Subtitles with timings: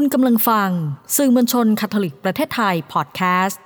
[0.00, 0.70] คุณกำลังฟัง
[1.16, 3.60] สื่อมวลชนคาทอลิกประเทศไทยพอดแคสต์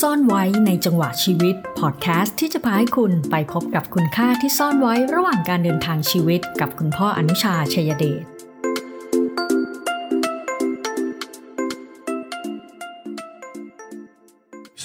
[0.00, 8.33] ซ่อนไว้ในจังหวะชีวิตพอดแคสต์ที่จะพาให้คุณไปพบกับคุณค่าที่ซ่อนไว้ระหว่างการเดินทางชีวิตกับคุณพ่ออนุชาชัยเดช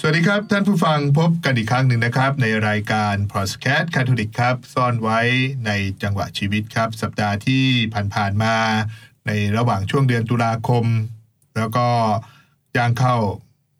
[0.02, 5.20] สวัสดีครับ ท่านผู้ฟังพบกันอีกครั้งหนึ่งนะครับ ในรายการ p o d c a s t คาทอลิกครับ ซ่อนไว้
[5.66, 5.70] ใน
[6.02, 7.64] จังหวะชีวิตครับ สัปดาห์ที่
[8.14, 8.54] ผ่านๆมา
[9.26, 10.84] ในระหว่างช่วงเดือนตุลาคม
[11.56, 11.86] แล้วก็
[12.76, 13.16] ย่างเข้า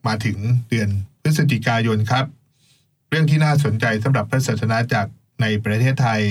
[0.06, 0.38] มาถึง
[0.70, 0.88] เดือน
[1.22, 2.24] พฤศจิกายนครับ
[3.08, 5.06] เรื่องที่น่าสนใจสำหรับพระศาสนาจาก
[5.42, 6.22] ในประเทศไทย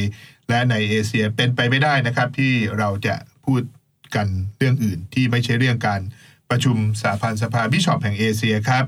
[0.49, 3.61] และในเอเชียเป็นไปไม่ได้นะครับ ที่เราจะพูด
[4.15, 4.27] กัน
[4.57, 6.01] เรื่องอื่นที่ไม่ใช่เรื่องการ
[6.49, 8.85] ประชุมสาพันธ์สภาบิชอปแห่งเอเชียครับ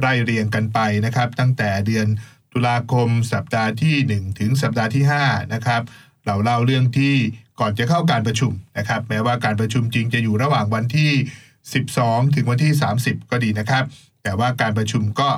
[0.00, 2.06] ไล่เรียงกันไปนะครับ ตั้งแต่เดือน
[2.52, 5.82] ตุลาคมสัปดาห์ที่ 1 ถึงสัปดาห์ที่5นะครับ
[6.26, 7.14] เราเล่าเรื่องที่
[7.60, 11.12] ก่อนจะเข้าการประชุมนะครับ แม้ว่าการประชุมจริงจะอยู่ระหว่างวันที่
[11.72, 13.84] 12 ถึงวันที่ 30 ก็ดีนะครับ
[14.22, 15.30] แต่ว่าการประชุมก็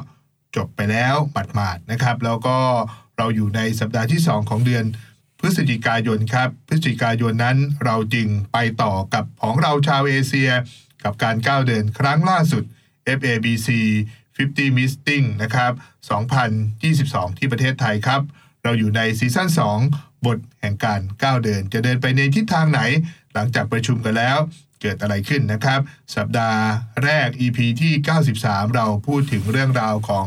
[0.57, 2.57] จบไปแล้วหมาดๆนะครับ แล้วก็
[3.17, 4.85] เราอยู่ในสัปดาห์ที่ 2 ของเดือน
[5.39, 10.51] พฤศจิกายนครับ พฤศจิกายนนั้นเราจึงไปต่อกับของเราชาวเอเชีย
[11.05, 12.65] กับการก้าวเดินครั้งล่าสุด
[13.19, 13.69] FABC
[14.47, 15.73] 50 Meeting นะครับ
[16.77, 18.23] 2022 ที่ประเทศไทยครับ
[18.63, 19.49] เราอยู่ในซีซั่น
[19.87, 22.81] 2 บทแห่งการก้าวเดิน จะเดินไปในทิศทางไหน
[23.35, 24.39] หลังจากประชุมกันแล้ว
[24.81, 25.81] เกิดอะไรขึ้นนะครับ
[26.17, 26.63] สัปดาห์
[27.05, 27.93] แรก EP ที่
[28.35, 30.27] 93 เราพูดถึงเรื่องราวของ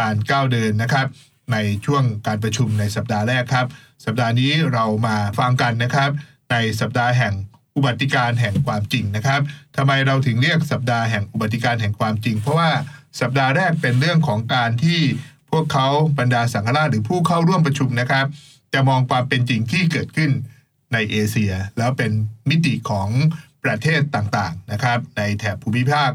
[0.00, 1.06] การก้าวเดินนะครับ
[1.52, 3.66] ในช่วงการประชุมในสัปดาห์แรกครับ
[4.04, 6.10] สัปดาห์นี้เรามาฟังกันนะครับ
[6.50, 7.34] ในสัปดาห์แห่ง
[7.76, 9.40] อุบัติการแห่งความจริงนะครับ
[9.76, 12.70] ทำไมเราถึงเรียกสัปดาห์แห่งอุบัติการแห่งความจริง เพราะว่า
[13.20, 15.00] สัปดาห์แรกเป็นเรื่องของการที่
[15.50, 15.88] พวกเขา
[16.18, 18.26] บรรดาสังฆราชหรือผู้เข้าร่วมประชุมนะครับ
[18.74, 20.30] จะมองความเป็นจริงที่เกิดขึ้น
[20.92, 22.12] ในเอเชีย แล้วเป็น
[22.50, 23.08] มิติของ
[23.64, 26.10] ประเทศต่างๆนะครับ ในแถบภูมิภาค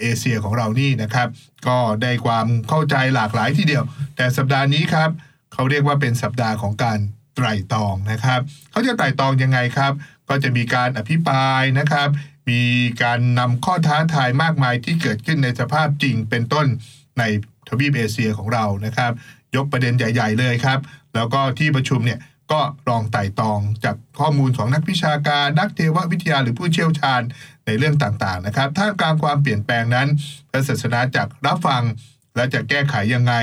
[0.00, 1.28] เอเชียของเรานี่นะครับ
[1.66, 3.84] ก็ได้ความเข้าใจหลากหลายทีเดียว
[4.16, 5.10] แต่สัปดาห์นี้ครับ
[5.52, 6.98] เขาเรียกว่าเป็นสัปดาห์ของการ
[7.36, 9.92] ไตร่ตรองนะครับเขาจะไตร่ตรองยังไงครับ
[10.28, 12.08] ก็จะมีการอภิปรายนะครับ
[12.48, 12.62] มี
[13.02, 16.66] การนำข้อท้าทายมากมายที่เกิดขึ้นในสภาพจริงเป็นต้น
[17.18, 17.22] ใน
[17.68, 19.12] ทวีปเอเชียของเรานะครับ
[19.56, 20.78] ยกประเด็นใหญ่ ๆ เลยครับ
[21.14, 22.20] แล้วก็ที่ประชุมเนี่ย
[22.52, 27.22] ก็ลองไต่ตองจากข้อมูลของนักวิชาการ นักเทววิทยาหรือผู้เชี่ยวชาญ
[27.66, 30.08] ในเรื่องต่างๆนะครับท่ามกลางความเปลี่ยนแปลงนั้น
[30.50, 31.82] พระศาสนาจากรับฟัง
[32.36, 33.34] และจะแก้ไขยังไง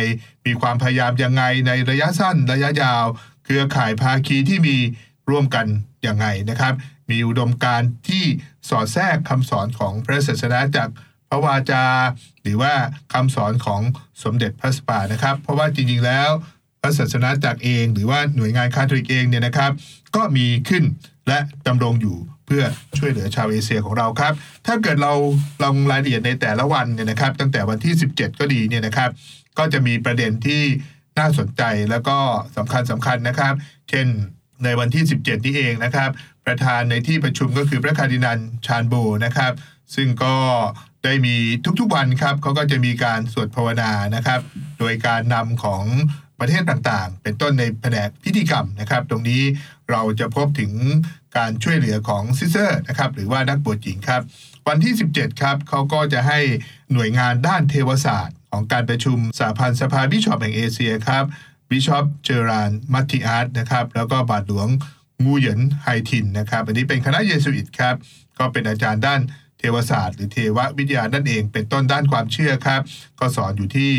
[0.46, 3.06] มีความพยายามยังไงในระยะสั้นระยะยาว
[3.44, 4.78] เครือข่ายภาคีที่มี
[5.30, 5.66] ร่วมกัน
[6.08, 6.74] ยังไงนะครับ
[7.12, 8.24] มีอุดมการณ์ที่
[8.70, 10.90] สอดแทรกคำสอนของพระศาสนาจาก
[11.30, 11.84] พระวาจา
[12.42, 12.74] หรือว่า
[13.14, 13.82] คำสอนของ
[14.24, 16.30] สมเด็จพระสปานะครับ เพราะว่าจริงๆแล้ว
[16.82, 19.72] พระศาสนาจากเอง หรือว่าหน่วยงานคาทอลิกเองเนี่ยนะครับ
[20.16, 20.84] ก็มีขึ้น
[21.28, 22.64] และดำรงอยู่เพื่อ
[22.98, 24.34] ช่วยเหลือชาวเอเชียของเราครับ
[24.66, 25.14] ถ้าเกิดเรา
[25.64, 29.10] ลองรายละเอียดในแต่ละวันเนี่ยนะครับ ตั้งแต่วันที่ 17 ก็ดีเนี่ยนะครับ
[29.58, 30.64] ก็จะมีประเด็นที่
[31.20, 32.18] น่าสนใจแล้วก็
[32.58, 33.54] สำคัญสำคัญนะครับ
[33.90, 34.08] เช่น
[34.64, 36.10] ในวันที่ 17 นี้เองนะครับ
[36.46, 39.54] ประธานในที่ประชุมก็คือพระคาร์ดินัลชานโบนะครับ
[39.96, 40.36] ซึ่งก็
[41.04, 41.36] ได้มี
[41.80, 44.42] ทุกๆวันครับเขาก็จะมีการสวดภาวนานะครับ
[44.80, 45.84] โดยการนำของ
[46.40, 49.42] ประเทศต่างๆ เป็นต้นในแผนกพิธีกรรมนะครับ ตรงนี้
[49.92, 50.72] เราจะพบถึง
[51.38, 54.22] การช่วยเหลือของซิสเตอร์นะครับหรือว่านักบวชหญิงครับ
[54.68, 56.40] วันที่ 17 ครับเขาก็จะให้
[56.94, 61.24] หน่วยงานด้านเทวศาสตร์ ของการประชุมสหพันธ์สภาบิชอปแห่งเอเชียครับ
[61.70, 64.68] บิชอปเจอรานมัตติอาร์ตนะครับแล้วก็บาทหลวง
[65.26, 67.96] งูเหยินไฮทินนะครับอันนี้เป็นคณะเยสุอิตครับ
[68.38, 69.22] ก็เป็นอาจารย์ด้าน
[69.60, 72.82] เทวศาสตร์ หรือเทววิทยานั่นเอง เป็นต้นด้านความเชื่อครับ
[73.20, 73.92] ก็สอนอยู่ที่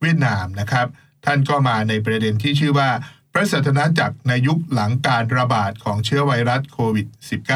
[0.00, 0.86] เวียดนามนะครับ
[1.26, 2.90] ท่านก็มาในประเด็นที่ชื่อว่า
[3.32, 7.06] พระศาสนาจักรในยุคหลังการระบาดของเชื้อไวรัสโควิด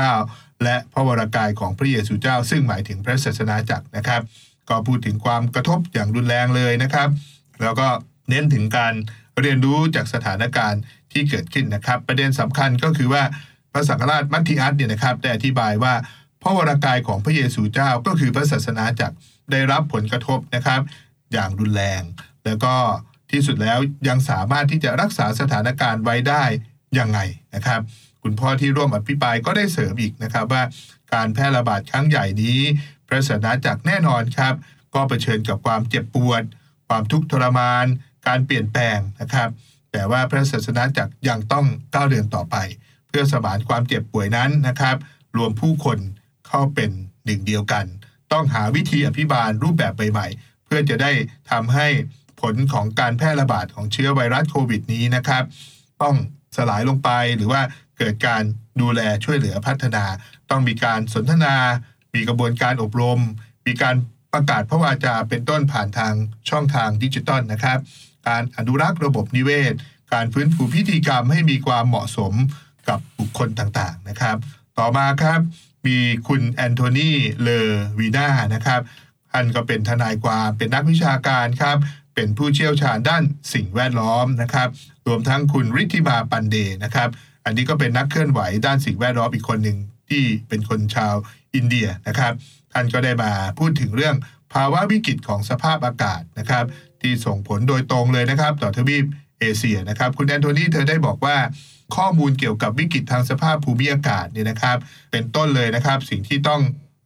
[0.07, 4.23] -19 และพระวรากายของพระเยซูเจ้า ซึ่งหมายถึงพระศาสนาจักรนะครับ
[4.69, 7.09] ก็พูดถึงความกระทบอย่างรุนแรงเลยนะครับ
[7.63, 7.89] แล้วก็
[8.29, 8.95] เน้นถึงการ
[9.41, 10.81] เรียนรู้จากสถานการณ์
[11.15, 13.23] ที่เกิดขึ้นนะครับ ประเด็นสำคัญก็คือว่า
[13.73, 15.95] พระสังฆราชมัทธิอัสเนี่ยนะครับได้อธิบายว่า
[16.43, 19.16] พระวรากายของพระเยซูเจ้าก็คือพระศาสนาจักร
[19.51, 20.81] ได้รับผลกระทบนะครับ
[21.33, 22.03] อย่างรุนแรง
[22.45, 22.75] แล้วก็
[23.31, 23.78] ที่สุดแล้ว
[24.09, 26.45] ยังสามารถที่จะรักษาสถานการณ์ไว้ได้
[26.99, 27.19] ยังไง
[27.55, 27.81] นะครับ
[28.22, 30.63] คุณพ่อที่ร่วมอภิปรายก็ได้เสริมอีกนะครับว่า
[31.15, 32.60] การแพร่ระบาดครั้งใหญ่นี้
[33.09, 34.55] พระศาสนาจักรแน่นอนครับ
[34.95, 36.43] ก็เผชิญกับความเจ็บปวด
[36.89, 37.87] ความทุกข์ทรมาน
[38.27, 39.49] การเปลี่ยนแปลงนะครับ
[39.97, 42.57] แต่ว่าพระศาสนาจักรยังต้องก้าวเดินต่อไป
[43.09, 44.97] เพื่อสมานความเจ็บป่วยนั้นนะครับ
[45.37, 45.99] รวมผู้คน
[46.49, 46.91] เข้าเป็น
[47.25, 47.85] หนึ่งเดียวกัน
[48.33, 51.13] ต้องหาวิธีอภิบาลรูปแบบใหม่ๆ เพื่อจะได้
[51.51, 51.87] ทำให้
[52.41, 55.45] ผลของการแพร่ระบาดของเชื้อไวรัสโควิดนี้นะครับ
[56.03, 56.17] ต้อง
[56.57, 57.63] สลายลงไปหรือว่า
[57.99, 58.43] เกิดการ
[58.81, 60.05] ดูแลช่วยเหลือพัฒนา
[60.51, 61.57] ต้องมีการสนทนา
[62.15, 63.21] มีกระบวนการอบรม
[63.67, 63.97] มีการ
[64.33, 66.15] ประกาศพระวาจาเป็นต้นผ่านทาง
[66.51, 67.79] ช่องทางดิจิตอลนะครับ
[68.28, 69.74] การอนุรักษ์ระบบนิเวศ
[70.12, 72.32] การฟื้นฟูพิธีกรรมให้มีความเหมาะสม
[72.88, 74.36] กับบุคคลต่างๆนะครับ
[74.78, 75.41] ต่อมาครับ
[75.86, 75.98] มี
[76.28, 77.10] คุณแอนโทนี
[77.42, 77.68] เลอ
[77.98, 78.80] วีนานะครับ
[79.32, 81.76] ท่านก็เป็นทนายความเป็นนักวิชาการครับ
[82.15, 83.22] เป็นผู้เชี่ยวชาญด้าน
[83.54, 84.68] สิ่งแวดล้อมนะครับ
[85.06, 87.09] รวมทั้งคุณริธิมาปันเดนะครับ
[87.44, 89.78] อันนี้ก็เป็นนักเคลื่อนไหวด้านสิ่งแวดล้อมอีกคนหนึ่ง
[90.10, 91.15] ที่เป็นคนชาว
[91.54, 92.32] อินเดียนะครับ
[92.72, 94.16] ท่านก็ได้มาพูดถึงเรื่อง
[94.54, 96.65] ภาวะวิกฤตของสภาพอากาศนะครับ
[97.04, 99.04] ที่ส่งผลโดยตรงเลยนะครับ ต่อทวีป
[99.41, 101.36] เอเชียนะครับ คุณแอนโทนีเธอได้บอกว่า
[101.97, 104.78] ข้อมูลเกี่ยวกับวิกฤตทางสภาพภูมิอากาศเนี่ยนะครับ
[105.12, 106.60] เป็นต้นเลยนะครับ สิ่งที่ต้อง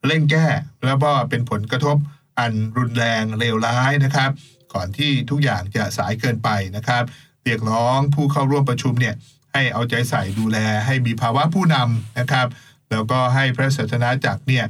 [0.06, 0.46] เร่งแก้
[0.86, 1.96] แล้วก็เป็นผลกระทบ
[2.38, 4.30] อันรุนแรงเลวร้ายนะครับ
[4.74, 7.02] ก่อนที่ทุกอย่างจะสายเกินไปนะครับ
[7.44, 9.14] เรียกร้องผู้เข้าร่วมประชุมเนี่ย
[9.52, 12.46] ให้เอาใจใส่ดูแลให้มีภาวะผู้นำนะครับ
[12.90, 14.64] แล้วก็ให้พระศาสนาจักรเนี่ย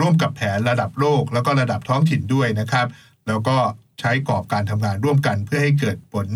[0.00, 2.86] ร่วมกับแผนระดับโลก แล้วก็ระดับท้องถิ่นด้วยนะครับ
[3.28, 3.56] แล้วก็
[4.00, 6.26] ใช้กรอบการทำงานร่วมกัน เพื่อให้เกิดผล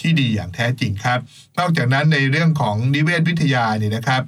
[0.00, 1.18] ที่ดีอย่างแท้จริงครับ
[1.58, 4.22] นอกจากนั้นในเรื่องของนิเวศวิทยาเนี่ยนะครับ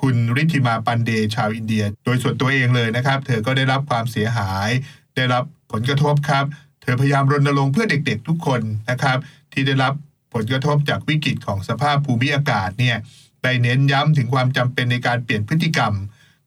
[0.00, 4.68] คุณริธิมาปันเดชาวอินเดีย โดยส่วนตัวเองเลยนะครับ เธอก็ได้รับความเสียหาย
[5.16, 6.44] ได้รับผลกระทบครับ
[6.82, 8.60] เธอพยายามรณรงค์เพื่อเด็กๆทุกคน
[8.90, 9.18] นะครับ
[9.52, 9.92] ที่ได้รับ
[10.34, 12.96] ผลกระทบจากวิกฤตของสภาพภูมิอากาศเนี่ย
[13.42, 15.92] ได้เน้นย้ำถึงความจำเป็นในการเปลี่ยนพฤติกรรม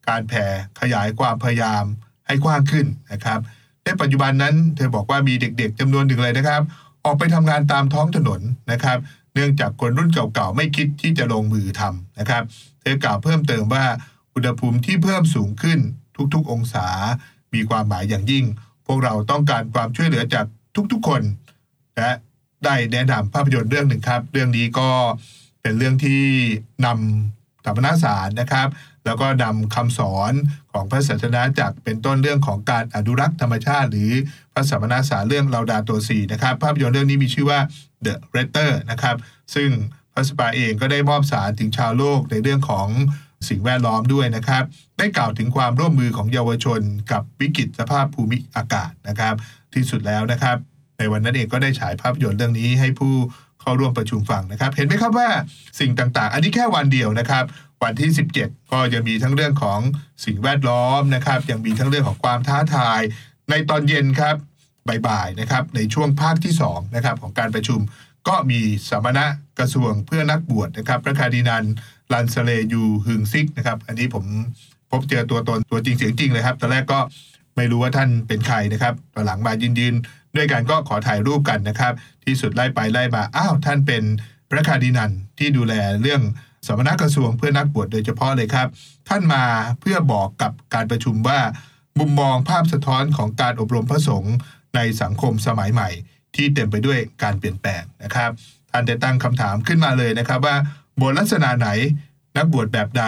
[0.08, 0.44] การแผ่
[0.80, 1.84] ขยายความพยายาม
[2.26, 3.40] ให้กว้างขึ้นนะครับ
[3.86, 6.62] ในปัจจุบันนั้น เธอบอกว่ามีเด็กๆจำนวนหนึ่งเลยนะครับ
[7.04, 8.40] ออกไปทำงานตามท้องถนน
[8.72, 8.98] นะครับ
[9.34, 12.42] เนื่องจากคนรุ่นเก่าๆ ไม่คิดที่จะลงมือทำนะครับ
[12.80, 13.84] เธอกล่าวเพิ่มเติมว่า
[14.34, 15.78] อุณหภูมิที่เพิ่มสูงขึ้น
[16.34, 16.86] ทุกๆ องศา
[17.54, 18.44] มีความหมายอย่างยิ่ง
[18.86, 20.46] พวกเราต้องการความช่วยเหลือจาก
[20.92, 21.22] ทุกๆคน
[21.96, 22.10] และ
[22.64, 24.88] ได้แนะนำภาพยนตร์เรื่องหนึ่งครับ เรื่องนี้ก็
[25.62, 26.22] เป็นเรื่องที่
[26.84, 28.68] นำธรรมนาสารนะครับ
[29.06, 30.32] แล้วก็นำคำสอน
[30.72, 34.10] ของพระศาสนาจากเป็นต้นเรื่องของการอนุรักษ์ธรรมชาติ หรือ
[34.52, 37.60] พระสัมมนาสาเรื่องเราดาตัวสี่นะครับ ภาพยนตร์เรื่องนี้มีชื่อว่า
[38.04, 39.16] The r e t t e r นะครับ
[39.54, 39.70] ซึ่ง
[40.14, 42.88] พระสปาเองก็ได้มอบสารถึงชาวโลกในเรื่องของ
[43.48, 44.64] สิ่งแวดล้อมด้วยนะครับ
[44.98, 46.80] ได้กล่าวถึงความร่วมมือของเยาวชน
[47.12, 49.34] กับวิกฤตสภาพภูมิอากาศนะครับ
[49.74, 50.56] ที่สุดแล้วนะครับ
[50.98, 53.14] ในวันนั้นเองก็ได้ฉายภาพยนตร์เรื่องนี้ให้ผู้
[53.60, 55.28] เข้าร่วมประชุมฟังนะครับ เห็นไหมครับว่า
[55.80, 57.44] สิ่งต่างๆ อันนี้แค่วันเดียวนะครับ
[57.82, 59.80] วันที่ 17 ก็จะมีทั้งเรื่องของ
[60.24, 63.00] สิ่งแวดล้อมนะครับ ยังมีทั้งเรื่องของความท้าทาย
[63.50, 64.36] ในตอนเย็นครับ
[65.06, 67.80] บ่ายๆนะครับ ในช่วงภาคที่2นะครับของการประชุม
[68.28, 69.26] ก็มีสัมมณะ
[69.58, 71.64] กระทรวงเพื่อนักบวชนะครับ พระคาร์ดินั
[72.12, 74.24] ลลาซซาโรยูฮึงซิกนะครับ อันนี้ผม
[74.90, 77.00] พบเจอตัวตนตัวจริงเสียงจริงเลยครับตอนแรกก็
[77.56, 81.92] ไม่รู้ว่าท่านเป็นใครนะครับตอนหลังมายืนยืนๆด้วยกันก็ขอถ่ายรูปกันนะครับ
[82.24, 84.02] ที่สุดไล่ไปไล่มาอ้าวท่านเป็น
[84.50, 86.22] พระคาร์ดินันที่ดูแลเรื่อง
[86.66, 88.68] สมณกระทรวงเพื่อนักบวชโดยเฉพาะเลยครับ
[89.08, 89.44] ท่านมา
[89.80, 91.40] เพื่อบอกกับการประชุมว่า
[91.98, 94.34] มุมมองภาพสะท้อนของการอบรมพระสงฆ์
[94.76, 95.90] ในสังคมสมัยใหม่
[96.34, 98.30] ที่เต็มไปด้วยการเปลี่ยนแปลงนะครับ
[98.70, 100.56] ท่านได้ตั้งคำถามขึ้นมาเลยนะครับว่า
[101.00, 101.68] บทลักษณะไหน
[102.36, 103.04] นักบวชแบบใด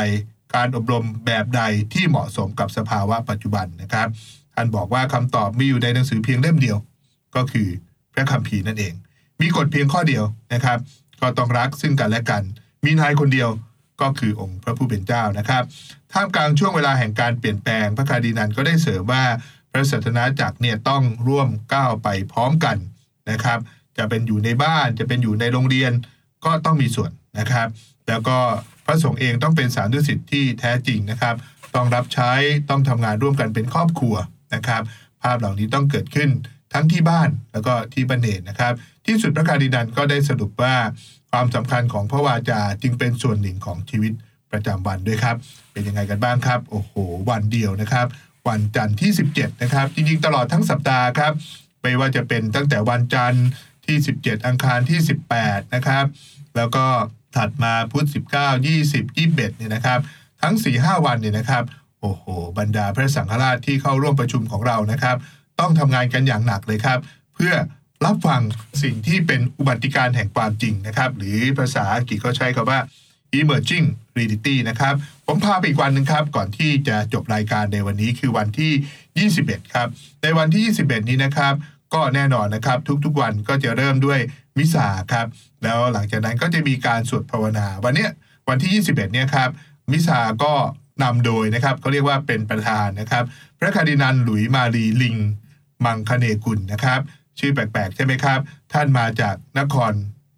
[0.54, 1.62] การอบรมแบบใด
[1.92, 4.08] ที่เหมาะสมกับสภาวะปัจจุบันนะครับ
[4.54, 6.78] ท่านบอกว่าคำตอบมีอยู่ในหนังสือเพียงเล่มเดียว
[7.36, 7.68] ก็คือ
[8.12, 8.94] พระคัมภีร์นั่นเอง
[9.40, 10.24] มีกฎเพียงข้อเดียว
[10.54, 10.78] นะครับ
[11.20, 12.42] ก็ต้องรักซึ่งกันและกัน
[12.84, 13.50] มีนายคนเดียว
[14.00, 15.62] ก็คือองค์พระผู้เป็นเจ้านะครับ
[16.12, 19.24] ท่ามกลางช่วงเวลาแห่งการเปลี่ยนแปลง พระคาร์ดินันก็ได้เสริมว่า
[19.70, 22.76] พระศาสนาจักรเนี่ยต้องร่วมก้าวไปพร้อมกัน
[23.30, 23.58] นะครับ
[23.98, 25.92] จะเป็นอยู่ในบ้านจะเป็นอยู่ในโรงเรียน
[26.44, 27.68] ก็ต้องมีส่วนนะครับ
[28.08, 28.38] แล้วก็
[28.86, 31.34] พระสงฆ์เองต้องเป็นสารดุสิตที่แท้จริงนะครับ
[31.74, 32.32] ต้องรับใช้
[32.70, 34.14] ต้องทำงานร่วมกันเป็นครอบครัว
[34.54, 34.82] นะครับ
[35.22, 36.30] ภาพเหล่านี้ต้องเกิดขึ้น
[36.72, 38.72] ทั้งที่บ้านแล้วก็ที่บันเนตนะครับ
[39.06, 40.74] ที่สุดพระคาร์ดินันก็ได้สรุปว่า
[41.30, 44.12] ความสำคัญของพระวาจาจึงเป็นส่วนหนึ่งของชีวิต
[44.52, 45.36] ประจำวันด้วยครับ
[45.72, 46.92] เป็นยังไงกันบ้างครับ โอ้โห
[47.30, 48.06] วันเดียวนะครับ
[48.48, 51.32] วันจันทร์ที่ 17 นะครับ จริงๆ ตลอดทั้งสัปดาห์ครับ
[51.82, 53.46] ไม่ว่าจะเป็นตั้งแต่วันจันทร์
[53.86, 54.98] ที่ 17 อังคารที่
[55.36, 56.04] 18 นะครับ
[56.56, 56.86] แล้วก็
[57.36, 60.00] ถัดมาพุธ19 20 21เนี่ยนะครับ
[60.42, 61.64] ทั้ง 4-5 วันเนี่ยนะครับ
[62.00, 62.24] โอ้โห
[62.58, 65.16] บรรดาพระสังฆราชที่เข้าร่วมประชุมของเรานะครับ
[65.60, 66.98] ต้องทำงานกันอย่างหนักเลยครับ
[67.34, 67.52] เพื่อ
[68.04, 68.40] รับฟัง
[68.82, 72.80] สิ่งที่เป็นอุบัติการแห่งความจริงนะครับ หรือภาษาอังกฤษเขาใช้คำว่า
[73.38, 73.86] emerging
[74.16, 74.94] reality นะครับ
[75.26, 79.88] ผมพาไปอีกวันหนึ่งครับ ก่อนที่จะจบรายการในวันนี้คือวันที่ 21 ครับ
[80.22, 81.54] ในวันที่ 21 นี้นะครับ
[81.94, 84.20] ก็แน่นอนนะครับ ทุกๆวันก็จะเริ่มด้วย
[84.58, 85.26] มิสซาครับ
[85.62, 88.10] แล้วหลังจากนั้นก็จะมีการสวดภาวนา วันเนี้ย
[88.48, 89.50] วันที่ 21 เนี่ยครับ
[89.92, 90.52] มิสซาก็
[91.02, 93.24] นำโดยนะครับเขาเรียกว่าเป็นประธานนะครับ
[93.58, 95.16] พระคาร์ดินัลหลุยส์มารีลิง
[95.84, 97.00] มังคเนกุลนะครับ
[97.38, 98.38] ชื่อแปลกๆ ใช่ไหมครับ
[98.72, 99.92] ท่านมาจากนคร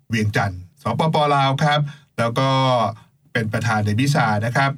[0.09, 1.81] เวียงจันทร์สปปลาวครับ
[2.19, 2.49] แล้วก็
[3.33, 4.71] เป็นประธานในมิสซานะครับ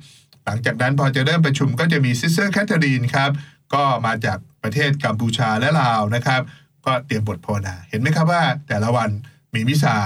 [0.45, 3.31] หลังจากนั้นพอจะเริ่มประชุมก็จะมีซิสเตอร์แคทเธอรีนครับ
[3.75, 6.43] ก็มาจากประเทศกัมพูชาและลาวนะครับ
[6.87, 9.11] ก็เตรียมบทภาวนา เห็นไหมครับว่าแต่ละวัน
[9.55, 9.97] มีมิสซา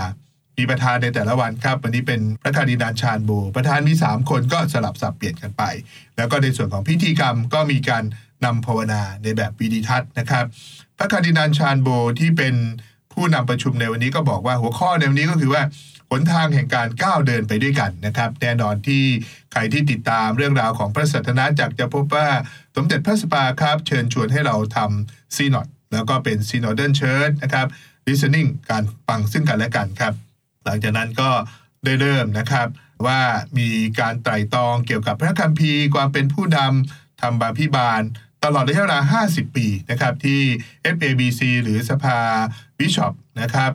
[0.59, 5.63] มีประธานในแต่ละวันครับ วันนี้เป็นพระคาร์ดินัลชาร์ลส์โบประธานมี 3 คนก็สลับสับเปลี่ยนกันไป
[6.17, 8.05] แล้วก็ในส่วนของพิธีกรรมก็มีการ
[8.45, 10.45] นำภาวนาในแบบวิดีทัศน์นะครับ
[10.99, 11.89] พระคาร์ดินัลชาร์ลส์โบ
[12.21, 12.55] ที่เป็น
[13.13, 15.63] ผู้นำประชุมในวันนี้ก็บอกว่าหัวข้อในวันนี้ก็คือว่า
[16.11, 19.05] หนทางแห่งการก้าวเดินไปด้วยกันนะครับ แน่นอนที่
[19.53, 22.29] ใครที่ติดตามเรื่องราวของพระศาสนจักรจะพบว่า
[22.77, 27.67] สมเด็จพระสันตะปาปาครับ เชิญชวนให้เราทำ synod แล้วก็เป็น synodal church นะครับ
[28.07, 30.15] listening การฟังซึ่งกันและกันครับ
[30.65, 31.31] หลังจากนั้นก็
[31.85, 32.69] ได้เริ่มนะครับ
[33.07, 33.21] ว่า
[33.59, 33.69] มี
[34.01, 38.03] การไตร่ตรองเกี่ยวกับพระคัมภีร์ความเป็นผู้นำธรรมาภิบาล
[38.47, 40.41] ตลอดระยะเวลา 50 ปีนะครับที่
[40.95, 42.19] FABC หรือสภา
[42.79, 43.71] บิชอปนะครับ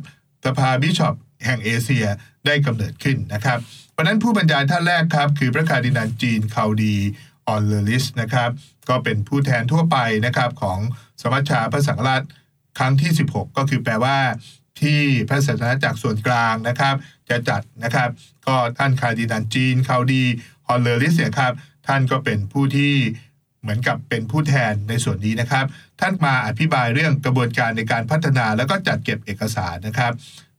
[0.46, 2.06] สภาบิชอปแห่งเอเชีย
[2.46, 3.60] ได้กำเนิดขึ้นนะครับ
[3.92, 8.50] เพราะนั้นผู้บรรยายท่านแรกครับ คือพระคาร์ดินัล Jean-Claude Hollerich นะครับ
[8.90, 10.80] ก็เป็นผู้แทนทั่วไปนะครับของ
[11.22, 12.22] สมัชชาพระสังฆราช
[12.78, 14.18] ครั้งที่ 16 ก็คือแปลว่า
[14.82, 15.00] ที่
[15.30, 16.96] พระศาสนจักรส่วนกลางนะครับ
[17.30, 18.10] จะจัดนะครับ
[18.48, 21.54] ก็ท่านคาร์ดินัล Jean-Claude Hollerich เนี่ยครับ
[21.88, 22.96] ท่านก็เป็นผู้ที่
[23.62, 25.66] เหมือนกับเป็นผู้แทนในส่วนนี้นะครับ
[26.02, 30.14] ท่านมาอธิบายเรื่องกระบวนการในการพัฒนาแล้วก็จัดเก็บเอกสารนะครับ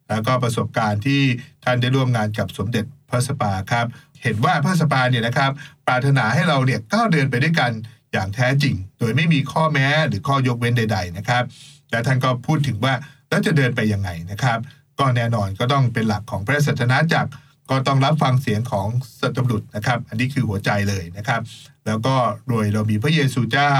[0.08, 1.20] แล้วก็ประสบการณ์ที่
[1.64, 3.86] ท่านได้ร่วมงานกับสมเด็จพระสปาครับ
[4.22, 5.50] เห็นว่าพระสปาเนี่ยนะครับ
[5.86, 7.70] ปรารถนาให้เราเนี่ยก้าวเดินไปด้วยกัน
[8.12, 11.44] อย่างแท้จริง โดยไม่มีข้อแม้หรือข้อยกเว้นใด ๆนะครับ
[11.90, 12.94] และท่านก็พูดถึงว่า
[13.28, 14.58] แล้วจะเดินไปยังไงนะครับ
[14.98, 17.30] ก็แน่นอนก็ต้องเป็นหลักของพระศาสนาจักร
[17.72, 18.88] ก็ต้องรับฟังเสียงของ
[19.20, 21.40] สัตบุรุษนะครับ อันนี้คือหัวใจเลยนะครับ
[21.86, 22.14] แล้วก็
[22.48, 23.74] โดยเรามีพระเยซูเจ้า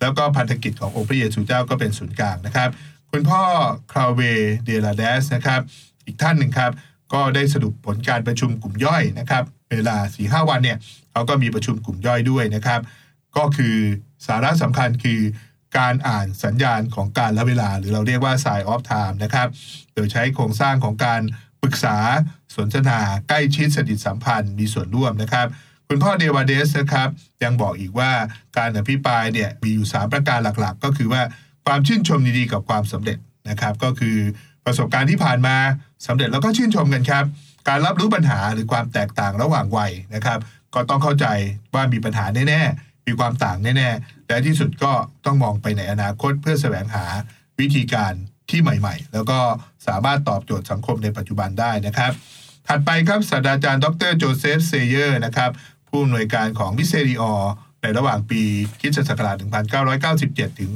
[0.00, 2.68] แล้วก็พันธกิจขององค์พระเยซูเจ้าก็เป็นศูนย์กลางนะครับ
[3.10, 3.42] คุณพ่อ
[3.92, 4.20] คราเว
[4.64, 5.60] เดลาเดสนะครับ
[6.06, 6.72] อีกท่านหนึ่งครับ
[7.12, 10.78] ก็ได้สรุปผลการประชุมกลุ่มย่อยนะครับ เวลา4ีหวันเนี่ย
[11.12, 12.80] เขาก็มีประชุมกลุ่มย่อยด้วยนะครับ
[13.36, 13.76] ก็คือ
[14.26, 15.20] สาระสำคัญคือ
[15.78, 19.48] การอ่านสัญญาณของการละเวลา หรือเราเรียกว่า sign of time นะครับ
[19.94, 21.22] โดยใช้โครงสร้างของการ
[21.68, 21.96] รึกษา
[22.56, 22.98] สนทนา
[23.28, 25.46] ใกล้ชิดสนิทสัมพันธ์ มีส่วนร่วมนะครับ
[25.88, 27.08] คุณพ่อเดวาเดสนะครับ
[27.44, 28.10] ยังบอกอีกว่า
[28.58, 31.22] การอภิปรายเนี่ยมีอยู่ 3 ประการหลักๆ ก็คือว่า
[31.66, 33.18] ความชื่นชมยินดีกับความสำเร็จ
[33.50, 34.16] นะครับ ก็คือ
[34.64, 35.56] ประสบการณ์ที่ผ่านมา
[36.06, 37.24] สำเร็จแล้วก็ชื่นชมกันครับ
[37.68, 40.38] การรับรู้ปัญหาหรือความแตกต่างระหว่างวัยนะครับ
[40.74, 41.26] ก็ต้องเข้าใจ
[41.74, 44.92] ว่ามีปัญหาแน่ๆมีความต่างแน่ๆและที่สุดก็
[45.24, 47.06] ต้องมองไปในอนาคตเพื่อแสวงหา
[47.60, 48.14] วิธีการ
[48.50, 49.38] ที่ใหม่ ๆ แล้วก็
[49.86, 52.12] สามารถตอบโจทย์สังคมในปัจจุบันได้นะครับ
[52.68, 55.50] ถัดไปครับศาสตราจารย์ดรโจเซฟเซเยอร์นะครับ
[55.88, 57.32] ผู้อำนวยการของมิเซริออ
[57.82, 58.42] ในระหว่างปี
[58.80, 59.36] คิสตศักราช
[59.96, 60.72] 1997 ถึง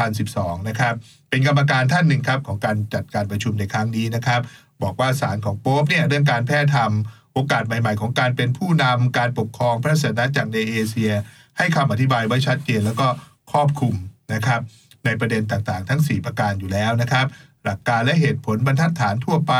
[0.00, 0.94] 2012 นะครับ
[1.28, 4.40] เป็นกรรมการท่านหนึ่งครับของการจัดการประชุมในครั้งนี้นะครับ
[4.82, 6.90] บอกว่าสารของโป๊ปเนี่ยเรื่องการแพร่ธรรม
[7.34, 11.12] โอกาสใหม่ ๆ ของการเป็นผู้นำการปกครองพระศาสนาจากในเอเชีย
[11.58, 13.06] ให้คำอธิบายไว้ชัดเจนแล้วก็
[13.52, 13.94] ครอบคลุม
[14.34, 14.60] นะครับ
[15.04, 17.26] ในประเด็นต่างๆ ทั้ง 4 ประการอยู่แล้วนะครับ
[17.64, 19.54] หลักการและเหตุผลบรรทัดฐานทั่วไป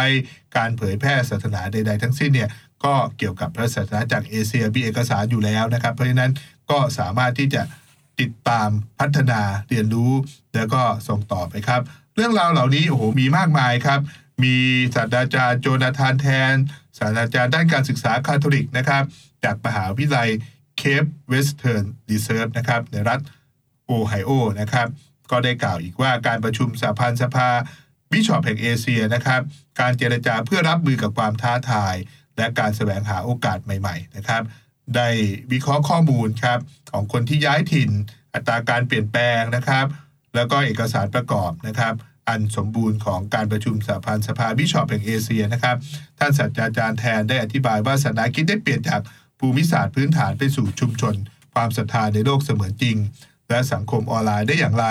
[0.56, 2.50] การเผยแพร่ศาสนาใด ๆ ทั้งสิ้นเนี่ย
[2.84, 6.32] ก็เกี่ยวกับพระศาสนจักรเอเชียมีเอกสารอยู่แล้วนะครับ เพราะฉะนั้น
[6.70, 7.62] ก็สามารถที่จะ
[8.20, 8.68] ติดตาม
[9.00, 10.12] พัฒนาเรียนรู้
[10.54, 11.82] แล้วก็ส่งต่อไปครับ
[12.14, 14.00] เรื่องราวเหล่านี้โอ้โหมีมากมายครับ
[14.44, 14.56] มี
[14.94, 16.54] ศาสตราจารย์โจนาธานแทน
[16.98, 19.02] ศาสตราจารย์ด้านการศึกษาคาทอลิกนะครับ
[19.44, 20.30] จากมหาวิทยาลัย
[20.78, 23.20] Case Western Reserve นะครับในรัฐ
[23.86, 24.30] โอไฮโอ
[24.60, 24.88] นะครับ
[25.32, 27.48] ก็ได้กล่าวอีกว่าการประชุมสหพันธ์สภา
[28.12, 29.40] บิชอปแห่งเอเชียนะครับ
[29.80, 31.94] การเจรจาเพื่อรับมือกับความท้าทาย
[32.36, 34.42] และการแสวงหาโอกาสใหม่ๆนะครับ
[34.96, 35.08] ได้
[35.52, 36.58] วิเคราะห์ข้อมูลครับ
[36.90, 37.90] ของคนที่ย้ายถิ่น
[38.34, 39.86] อัตราการเปลี่ยนแปลงนะครับ
[40.34, 41.94] แล้วก็เอกสารประกอบนะครับ
[42.28, 45.76] อันสมบูรณ์ของการประชุมสหพันธ์สภาบิชอปแห่งเอเชียนะครับ
[46.18, 49.00] ท่านศาสตราจารย์แทนได้อธิบายว่าศาสนาคิดได้เปลี่ยนจาก
[49.38, 51.14] ภูมิศาสตร์พื้นฐานไปสู่ชุมชน
[51.54, 52.96] ความศรัทธาในโลกเสมือนจริง
[53.48, 54.86] และสังคมออนไลน์ได้อย่างไร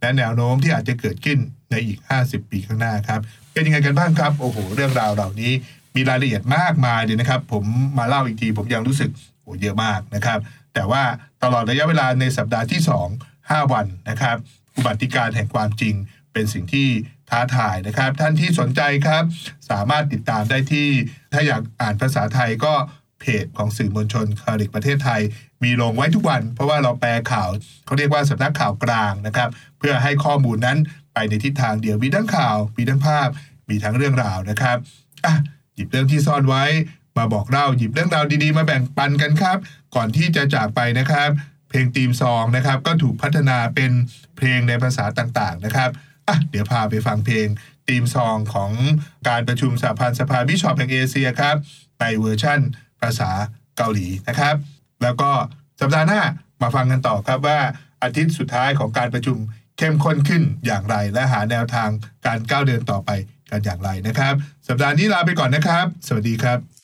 [0.00, 1.38] และแนวโน้มที่อาจจะเกิดขึ้น
[1.70, 3.20] ในอีก 50 ปีข้างหน้าครับ
[3.52, 5.52] เป็นยังไงกันบ้างครับ โอ้โห เรื่องราวเหล่านี้
[5.96, 7.64] มีรายละเอียดมากมายเลยนะครับ ผม
[7.98, 9.10] มาเล่าอีกที ผมยังรู้สึก
[9.42, 10.38] โอ้เยอะมากนะครับ
[10.74, 11.02] แต่ว่า
[11.42, 12.80] ตลอดระยะเวลาในสัปดาห์ที่
[13.20, 14.36] 2 5 วันนะครับ
[14.76, 15.94] อุบัติการแห่งความจริง
[16.32, 16.88] เป็นสิ่งที่
[17.30, 19.24] ท้าทายนะครับ ท่านที่สนใจครับ
[19.70, 20.88] สามารถติดตามได้ที่
[21.32, 22.74] ถ้าอยากอ่านภาษาไทยก็
[23.24, 25.20] เพจของสื่อมวลชนคาริกประเทศไทย
[25.62, 27.48] มีลงไว้ทุกวัน เพราะว่าเราแปลข่าว
[27.86, 30.78] เขาเรียกว่าสำนักข่าวกลางนะครับ เพื่อให้ข้อมูลนั้น
[31.14, 33.28] ไปในทิศทางเดียวมีทั้งข่าวมีทั้งภาพ
[33.70, 34.76] มีทั้งเรื่องราวนะครับ
[35.24, 35.34] อะ
[35.74, 36.64] หยิบเรื่องที่ซ่อนไว้
[37.16, 39.58] มาบอกเล่าหยิบเรื่องราวดีๆ มาแบ่งปันกันครับ
[39.94, 41.30] ก่อนที่จะจากไปนะครับ
[41.68, 43.92] เพลงทีมซองนะครับ ก็ถูกพัฒนาเป็น
[44.36, 45.90] เพลงในภาษาต่างๆนะครับ
[46.28, 47.46] อะเดี๋ยวพาไปฟังเพลง
[47.88, 48.70] ทีมซองของ
[49.28, 51.56] การประชุมสหพันธ์สภาบิชอปแห่งเอเชียครับ
[52.00, 52.60] ในเวอร์ชั่น
[53.04, 53.30] ภาษา
[53.76, 54.54] เกาหลีนะครับ
[55.02, 55.30] แล้วก็
[55.80, 56.20] สัปดาห์หน้า
[56.62, 57.58] มาฟังกันต่อครับว่า
[58.02, 59.38] อาทิตย์สุดท้ายของการประชุม
[59.78, 61.88] เข้มข้นขึ้นอย่างไร และหาแนวทาง
[62.26, 63.10] การก้าวเดินต่อไป
[63.50, 64.34] กันอย่างไรนะครับ
[64.68, 66.83] สัปดาห์นี้ลาไปก่อนนะครับ สวัสดีครับ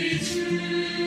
[0.00, 0.97] It's.